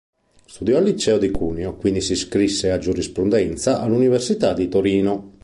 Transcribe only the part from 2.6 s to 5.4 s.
a Giurisprudenza all'università di Torino.